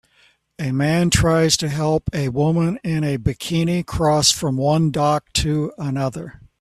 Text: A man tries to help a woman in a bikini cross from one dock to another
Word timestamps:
A 0.57 0.71
man 0.71 1.11
tries 1.11 1.55
to 1.57 1.69
help 1.69 2.09
a 2.11 2.29
woman 2.29 2.79
in 2.83 3.03
a 3.03 3.19
bikini 3.19 3.85
cross 3.85 4.31
from 4.31 4.57
one 4.57 4.89
dock 4.89 5.31
to 5.33 5.73
another 5.77 6.41